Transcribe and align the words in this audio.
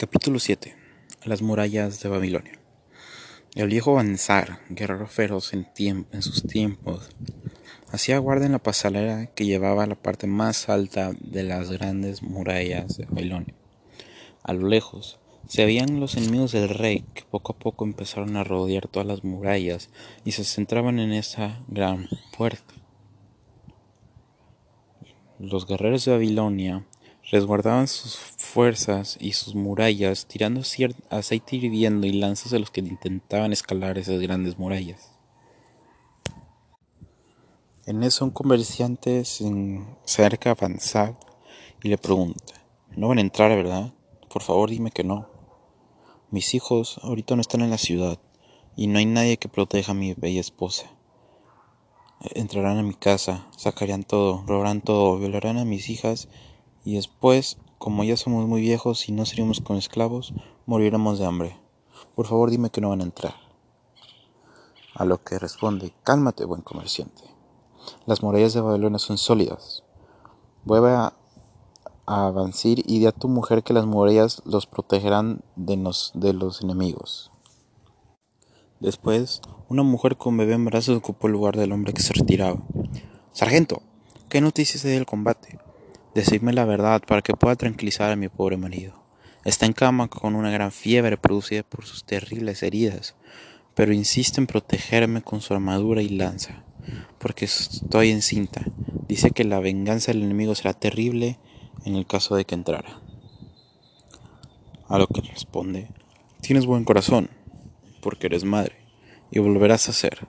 Capítulo 0.00 0.38
7 0.38 0.74
Las 1.26 1.42
murallas 1.42 2.02
de 2.02 2.08
Babilonia 2.08 2.58
El 3.54 3.68
viejo 3.68 3.92
Banzar, 3.92 4.60
guerrero 4.70 5.06
feroz 5.06 5.52
en, 5.52 5.66
sus 6.22 6.42
tiempos, 6.44 7.10
hacía 7.90 8.16
guardia 8.16 8.46
en 8.46 8.52
la 8.52 8.60
pasarela 8.60 9.26
que 9.26 9.44
llevaba 9.44 9.84
a 9.84 9.86
la 9.86 9.96
parte 9.96 10.26
más 10.26 10.70
alta 10.70 11.12
de 11.20 11.42
las 11.42 11.70
grandes 11.70 12.22
murallas 12.22 12.96
de 12.96 13.04
Babilonia. 13.10 13.54
A 14.42 14.54
lo 14.54 14.68
lejos 14.68 15.20
se 15.46 15.66
veían 15.66 16.00
los 16.00 16.16
enemigos 16.16 16.52
del 16.52 16.70
rey 16.70 17.04
que 17.12 17.24
poco 17.30 17.52
a 17.52 17.58
poco 17.58 17.84
empezaron 17.84 18.38
a 18.38 18.44
rodear 18.44 18.88
todas 18.88 19.06
las 19.06 19.22
murallas 19.22 19.90
y 20.24 20.32
se 20.32 20.44
centraban 20.44 20.98
en 20.98 21.12
esa 21.12 21.62
gran 21.68 22.08
puerta. 22.38 22.72
Los 25.38 25.66
guerreros 25.66 26.06
de 26.06 26.12
Babilonia 26.12 26.86
resguardaban 27.30 27.86
sus 27.86 28.16
fuerzas 28.16 29.16
y 29.20 29.32
sus 29.32 29.54
murallas, 29.54 30.26
tirando 30.26 30.62
aceite 31.10 31.56
hirviendo 31.56 32.06
y 32.06 32.12
lanzas 32.12 32.52
a 32.52 32.58
los 32.58 32.70
que 32.70 32.80
intentaban 32.80 33.52
escalar 33.52 33.98
esas 33.98 34.20
grandes 34.20 34.58
murallas. 34.58 35.12
En 37.86 38.02
eso 38.02 38.24
un 38.24 38.30
comerciante 38.30 39.24
se 39.24 39.46
acerca 40.04 40.52
a 40.52 41.16
y 41.82 41.88
le 41.88 41.98
pregunta, 41.98 42.54
no 42.96 43.08
van 43.08 43.18
a 43.18 43.22
entrar, 43.22 43.50
¿verdad? 43.56 43.94
Por 44.28 44.42
favor 44.42 44.70
dime 44.70 44.90
que 44.90 45.04
no. 45.04 45.28
Mis 46.30 46.54
hijos 46.54 47.00
ahorita 47.02 47.36
no 47.36 47.40
están 47.40 47.62
en 47.62 47.70
la 47.70 47.78
ciudad 47.78 48.18
y 48.76 48.86
no 48.86 48.98
hay 48.98 49.06
nadie 49.06 49.38
que 49.38 49.48
proteja 49.48 49.92
a 49.92 49.94
mi 49.94 50.14
bella 50.14 50.40
esposa. 50.40 50.90
Entrarán 52.34 52.78
a 52.78 52.82
mi 52.82 52.94
casa, 52.94 53.46
sacarían 53.56 54.04
todo, 54.04 54.44
robarán 54.46 54.82
todo, 54.82 55.18
violarán 55.18 55.58
a 55.58 55.64
mis 55.64 55.88
hijas 55.88 56.28
y 56.84 56.94
después, 56.94 57.58
como 57.78 58.04
ya 58.04 58.16
somos 58.16 58.46
muy 58.46 58.60
viejos 58.60 59.08
y 59.08 59.12
no 59.12 59.26
seríamos 59.26 59.60
con 59.60 59.76
esclavos, 59.76 60.32
moriremos 60.66 61.18
de 61.18 61.26
hambre. 61.26 61.56
Por 62.14 62.26
favor 62.26 62.50
dime 62.50 62.70
que 62.70 62.80
no 62.80 62.90
van 62.90 63.00
a 63.00 63.04
entrar. 63.04 63.34
A 64.94 65.04
lo 65.04 65.22
que 65.22 65.38
responde, 65.38 65.92
cálmate, 66.02 66.44
buen 66.44 66.62
comerciante. 66.62 67.22
Las 68.06 68.22
murallas 68.22 68.54
de 68.54 68.60
Babilonia 68.60 68.98
son 68.98 69.18
sólidas. 69.18 69.82
Vuelve 70.64 70.90
a, 70.90 71.14
avanzar 72.06 72.78
y 72.78 72.98
di 72.98 73.06
a 73.06 73.12
tu 73.12 73.28
mujer 73.28 73.62
que 73.62 73.72
las 73.72 73.86
murallas 73.86 74.42
los 74.44 74.66
protegerán 74.66 75.42
de, 75.54 75.76
de 76.14 76.32
los 76.32 76.60
enemigos. 76.62 77.30
Después, 78.80 79.42
una 79.68 79.82
mujer 79.82 80.16
con 80.16 80.36
bebé 80.36 80.54
en 80.54 80.64
brazos 80.64 80.96
ocupó 80.96 81.28
el 81.28 81.34
lugar 81.34 81.56
del 81.56 81.70
hombre 81.72 81.92
que 81.92 82.02
se 82.02 82.12
retiraba. 82.12 82.58
Sargento, 83.32 83.82
¿qué 84.28 84.40
noticias 84.40 84.84
hay 84.84 84.92
del 84.92 85.06
combate? 85.06 85.60
Decidme 86.14 86.52
la 86.52 86.64
verdad 86.64 87.02
para 87.06 87.22
que 87.22 87.34
pueda 87.34 87.54
tranquilizar 87.54 88.10
a 88.10 88.16
mi 88.16 88.28
pobre 88.28 88.56
marido. 88.56 88.94
Está 89.44 89.66
en 89.66 89.72
cama 89.72 90.08
con 90.08 90.34
una 90.34 90.50
gran 90.50 90.72
fiebre 90.72 91.16
producida 91.16 91.62
por 91.62 91.84
sus 91.84 92.04
terribles 92.04 92.64
heridas, 92.64 93.14
pero 93.76 93.92
insiste 93.92 94.40
en 94.40 94.48
protegerme 94.48 95.22
con 95.22 95.40
su 95.40 95.54
armadura 95.54 96.02
y 96.02 96.08
lanza, 96.08 96.64
porque 97.18 97.44
estoy 97.44 98.10
encinta. 98.10 98.64
Dice 99.06 99.30
que 99.30 99.44
la 99.44 99.60
venganza 99.60 100.12
del 100.12 100.24
enemigo 100.24 100.56
será 100.56 100.74
terrible 100.74 101.38
en 101.84 101.94
el 101.94 102.06
caso 102.06 102.34
de 102.34 102.44
que 102.44 102.56
entrara. 102.56 103.00
A 104.88 104.98
lo 104.98 105.06
que 105.06 105.20
responde, 105.20 105.88
tienes 106.40 106.66
buen 106.66 106.82
corazón, 106.82 107.30
porque 108.02 108.26
eres 108.26 108.42
madre, 108.42 108.84
y 109.30 109.38
volverás 109.38 109.88
a 109.88 109.92
ser. 109.92 110.26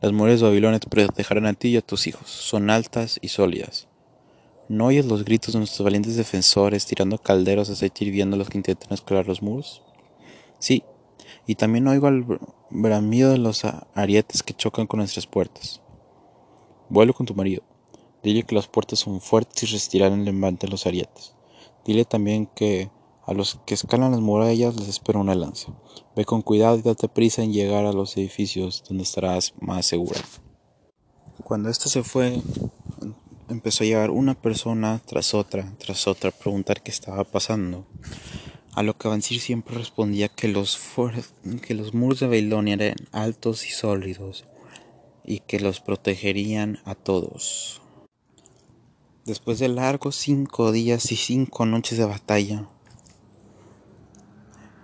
Las 0.00 0.12
mujeres 0.12 0.40
de 0.40 0.46
Babilonia 0.46 0.78
te 0.78 0.88
protegerán 0.88 1.46
a 1.46 1.54
ti 1.54 1.70
y 1.70 1.76
a 1.76 1.82
tus 1.82 2.06
hijos, 2.06 2.30
son 2.30 2.70
altas 2.70 3.18
y 3.20 3.28
sólidas 3.28 3.88
¿No 4.68 4.86
oyes 4.86 5.04
los 5.04 5.24
gritos 5.24 5.52
de 5.52 5.58
nuestros 5.58 5.84
valientes 5.84 6.16
defensores 6.16 6.86
tirando 6.86 7.18
calderos 7.18 7.68
de 7.68 7.74
aceite 7.74 8.04
hirviendo 8.04 8.36
a 8.36 8.38
los 8.38 8.48
que 8.48 8.58
intentan 8.58 8.92
escalar 8.92 9.26
los 9.26 9.42
muros? 9.42 9.82
Sí, 10.58 10.84
y 11.46 11.56
también 11.56 11.86
oigo 11.86 12.08
el 12.08 12.24
bramido 12.70 13.30
de 13.30 13.38
los 13.38 13.62
arietes 13.94 14.42
que 14.42 14.54
chocan 14.54 14.86
con 14.86 14.98
nuestras 14.98 15.26
puertas. 15.26 15.82
Vuelve 16.88 17.12
con 17.12 17.26
tu 17.26 17.34
marido. 17.34 17.62
Dile 18.22 18.44
que 18.44 18.54
las 18.54 18.66
puertas 18.66 19.00
son 19.00 19.20
fuertes 19.20 19.62
y 19.62 19.66
resistirán 19.66 20.20
el 20.20 20.28
embate 20.28 20.66
de 20.66 20.70
los 20.70 20.86
arietes. 20.86 21.34
Dile 21.84 22.06
también 22.06 22.46
que 22.46 22.90
a 23.26 23.34
los 23.34 23.60
que 23.66 23.74
escalan 23.74 24.12
las 24.12 24.20
murallas 24.20 24.76
les 24.76 24.88
espera 24.88 25.18
una 25.18 25.34
lanza. 25.34 25.74
Ve 26.16 26.24
con 26.24 26.40
cuidado 26.40 26.78
y 26.78 26.82
date 26.82 27.08
prisa 27.08 27.42
en 27.42 27.52
llegar 27.52 27.84
a 27.84 27.92
los 27.92 28.16
edificios 28.16 28.82
donde 28.88 29.02
estarás 29.02 29.52
más 29.60 29.84
segura. 29.84 30.20
Cuando 31.42 31.68
ésta 31.68 31.90
se 31.90 32.02
fue, 32.02 32.40
empezó 33.48 33.84
a 33.84 33.86
llegar 33.86 34.10
una 34.10 34.34
persona 34.34 35.00
tras 35.04 35.34
otra, 35.34 35.72
tras 35.78 36.06
otra, 36.06 36.30
a 36.30 36.32
preguntar 36.32 36.82
qué 36.82 36.90
estaba 36.90 37.24
pasando. 37.24 37.86
A 38.74 38.82
lo 38.82 38.96
que 38.96 39.06
Avancir 39.06 39.40
siempre 39.40 39.76
respondía 39.76 40.28
que 40.28 40.48
los, 40.48 40.78
que 41.62 41.74
los 41.74 41.94
muros 41.94 42.20
de 42.20 42.26
Babilonia 42.26 42.74
eran 42.74 42.96
altos 43.12 43.66
y 43.66 43.70
sólidos 43.70 44.44
y 45.24 45.40
que 45.40 45.60
los 45.60 45.80
protegerían 45.80 46.80
a 46.84 46.94
todos. 46.94 47.80
Después 49.24 49.58
de 49.58 49.68
largos 49.68 50.16
cinco 50.16 50.72
días 50.72 51.10
y 51.12 51.16
cinco 51.16 51.66
noches 51.66 51.96
de 51.98 52.04
batalla, 52.04 52.68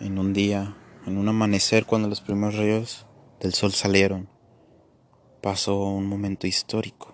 en 0.00 0.18
un 0.18 0.32
día, 0.32 0.76
en 1.06 1.18
un 1.18 1.28
amanecer 1.28 1.84
cuando 1.84 2.08
los 2.08 2.20
primeros 2.20 2.56
rayos 2.56 3.06
del 3.40 3.52
sol 3.52 3.72
salieron, 3.72 4.28
pasó 5.42 5.82
un 5.82 6.06
momento 6.06 6.46
histórico. 6.46 7.11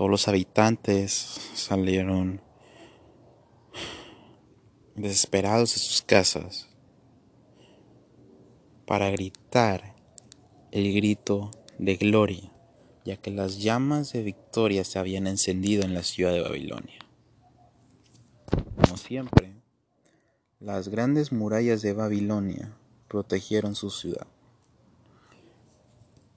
Todos 0.00 0.10
los 0.10 0.28
habitantes 0.28 1.12
salieron 1.52 2.40
desesperados 4.94 5.74
de 5.74 5.78
sus 5.78 6.00
casas 6.00 6.70
para 8.86 9.10
gritar 9.10 9.94
el 10.70 10.94
grito 10.94 11.50
de 11.76 11.96
gloria, 11.96 12.50
ya 13.04 13.18
que 13.18 13.30
las 13.30 13.58
llamas 13.58 14.14
de 14.14 14.22
victoria 14.22 14.84
se 14.84 14.98
habían 14.98 15.26
encendido 15.26 15.82
en 15.82 15.92
la 15.92 16.02
ciudad 16.02 16.32
de 16.32 16.40
Babilonia. 16.40 17.00
Como 18.82 18.96
siempre, 18.96 19.52
las 20.60 20.88
grandes 20.88 21.30
murallas 21.30 21.82
de 21.82 21.92
Babilonia 21.92 22.74
protegieron 23.06 23.74
su 23.74 23.90
ciudad. 23.90 24.26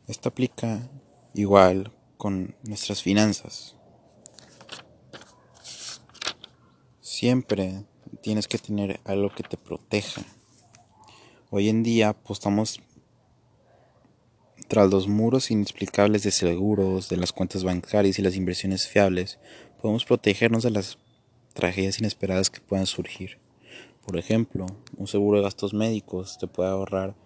Esto 0.06 0.28
aplica 0.28 0.90
igual 1.34 1.94
con 2.24 2.56
nuestras 2.64 3.04
finanzas. 3.04 3.76
Siempre 7.02 7.84
tienes 8.22 8.48
que 8.48 8.58
tener 8.58 9.02
algo 9.04 9.30
que 9.36 9.44
te 9.44 9.58
proteja. 9.58 10.22
Hoy 11.50 11.68
en 11.68 11.84
día 11.84 12.08
apostamos 12.08 12.80
tras 14.70 14.90
los 14.90 15.10
muros 15.10 15.52
inexplicables 15.52 16.24
de 16.24 16.32
seguros, 16.32 17.10
de 17.10 17.18
las 17.18 17.34
cuentas 17.34 17.66
bancarias 17.66 18.18
y 18.18 18.22
las 18.22 18.38
inversiones 18.38 18.88
fiables, 18.88 19.38
podemos 19.82 20.06
protegernos 20.06 20.64
de 20.64 20.72
las 20.72 21.00
tragedias 21.52 22.00
inesperadas 22.00 22.50
que 22.50 22.62
puedan 22.62 22.86
surgir. 22.86 23.40
Por 24.06 24.16
ejemplo, 24.16 24.66
un 24.96 25.08
seguro 25.08 25.40
de 25.40 25.44
gastos 25.44 25.74
médicos 25.74 26.38
te 26.38 26.48
puede 26.48 26.70
ahorrar 26.70 27.18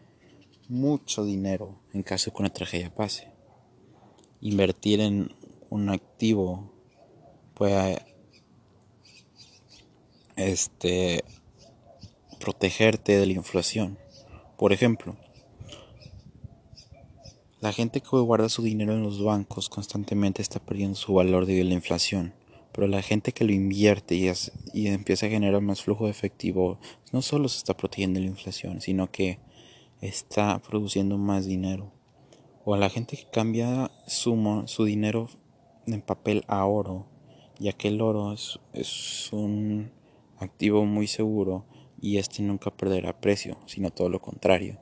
mucho 0.67 1.23
dinero 1.23 1.79
en 1.93 2.01
caso 2.01 2.31
de 2.31 2.35
que 2.35 2.41
una 2.41 2.51
tragedia 2.51 2.91
pase 2.95 3.36
invertir 4.41 5.01
en 5.01 5.33
un 5.69 5.89
activo 5.89 6.71
puede 7.53 8.01
este 10.35 11.23
protegerte 12.39 13.17
de 13.17 13.25
la 13.25 13.33
inflación. 13.33 13.97
Por 14.57 14.71
ejemplo, 14.71 15.17
la 17.59 17.73
gente 17.73 18.01
que 18.01 18.09
guarda 18.09 18.49
su 18.49 18.61
dinero 18.61 18.93
en 18.93 19.03
los 19.03 19.23
bancos 19.23 19.69
constantemente 19.69 20.41
está 20.41 20.59
perdiendo 20.59 20.95
su 20.95 21.13
valor 21.13 21.45
debido 21.45 21.65
a 21.65 21.69
la 21.69 21.73
inflación. 21.73 22.33
Pero 22.71 22.87
la 22.87 23.01
gente 23.01 23.31
que 23.31 23.43
lo 23.43 23.51
invierte 23.51 24.13
y, 24.13 24.31
y 24.71 24.87
empieza 24.87 25.25
a 25.25 25.29
generar 25.29 25.61
más 25.61 25.81
flujo 25.81 26.05
de 26.05 26.11
efectivo 26.11 26.77
no 27.11 27.23
solo 27.23 27.49
se 27.49 27.57
está 27.57 27.75
protegiendo 27.75 28.19
de 28.19 28.25
la 28.25 28.31
inflación, 28.31 28.81
sino 28.81 29.11
que 29.11 29.39
está 29.99 30.59
produciendo 30.59 31.17
más 31.17 31.47
dinero 31.47 31.96
o 32.69 32.73
a 32.73 32.77
la 32.77 32.89
gente 32.89 33.15
que 33.15 33.23
cambia 33.31 33.89
su, 34.07 34.63
su 34.65 34.83
dinero 34.83 35.29
en 35.85 36.01
papel 36.01 36.43
a 36.49 36.65
oro, 36.65 37.05
ya 37.59 37.71
que 37.71 37.87
el 37.87 38.01
oro 38.01 38.33
es, 38.33 38.59
es 38.73 39.31
un 39.31 39.89
activo 40.37 40.83
muy 40.83 41.07
seguro 41.07 41.65
y 42.01 42.17
este 42.17 42.43
nunca 42.43 42.69
perderá 42.69 43.21
precio, 43.21 43.57
sino 43.67 43.89
todo 43.89 44.09
lo 44.09 44.19
contrario. 44.19 44.77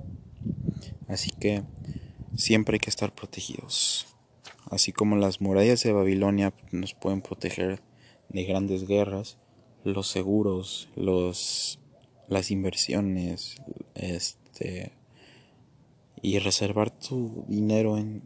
Así 1.08 1.30
que 1.30 1.62
siempre 2.36 2.78
hay 2.78 2.80
que 2.80 2.90
estar 2.90 3.14
protegidos. 3.14 4.08
Así 4.72 4.92
como 4.92 5.16
las 5.16 5.40
murallas 5.40 5.84
de 5.84 5.94
Babilonia 5.94 6.56
nos 6.72 6.96
pueden 6.96 7.22
proteger 7.22 7.84
de 8.30 8.46
grandes 8.46 8.88
guerras, 8.88 9.38
los 9.84 10.08
seguros, 10.08 10.90
los 10.96 11.80
las 12.30 12.50
inversiones, 12.50 13.58
este 13.94 14.92
y 16.26 16.40
reservar 16.40 16.90
tu 16.90 17.46
dinero 17.48 18.00
en 18.00 18.24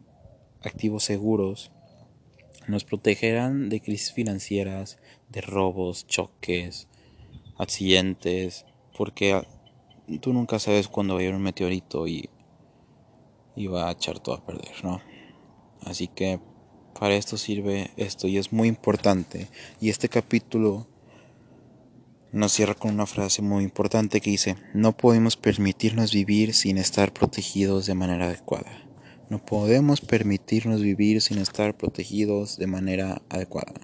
activos 0.62 1.04
seguros 1.04 1.70
nos 2.66 2.84
protegerán 2.84 3.68
de 3.68 3.82
crisis 3.82 4.14
financieras, 4.14 4.98
de 5.28 5.42
robos, 5.42 6.06
choques, 6.06 6.88
accidentes, 7.58 8.64
porque 8.96 9.42
tú 10.22 10.32
nunca 10.32 10.58
sabes 10.58 10.88
cuándo 10.88 11.14
va 11.14 11.20
a 11.20 11.24
ir 11.24 11.34
un 11.34 11.42
meteorito 11.42 12.08
y, 12.08 12.30
y 13.54 13.66
va 13.66 13.90
a 13.90 13.92
echar 13.92 14.18
todo 14.18 14.34
a 14.34 14.46
perder, 14.46 14.82
¿no? 14.82 15.02
Así 15.82 16.08
que 16.08 16.40
para 16.98 17.16
esto 17.16 17.36
sirve 17.36 17.90
esto 17.98 18.28
y 18.28 18.38
es 18.38 18.50
muy 18.50 18.68
importante. 18.68 19.48
Y 19.78 19.90
este 19.90 20.08
capítulo 20.08 20.86
nos 22.32 22.52
cierra 22.52 22.74
con 22.74 22.92
una 22.92 23.06
frase 23.06 23.42
muy 23.42 23.64
importante 23.64 24.20
que 24.20 24.30
dice, 24.30 24.56
no 24.72 24.96
podemos 24.96 25.36
permitirnos 25.36 26.12
vivir 26.12 26.54
sin 26.54 26.78
estar 26.78 27.12
protegidos 27.12 27.86
de 27.86 27.94
manera 27.94 28.26
adecuada. 28.26 28.70
No 29.28 29.44
podemos 29.44 30.00
permitirnos 30.00 30.80
vivir 30.80 31.22
sin 31.22 31.38
estar 31.38 31.76
protegidos 31.76 32.56
de 32.56 32.66
manera 32.66 33.22
adecuada. 33.28 33.80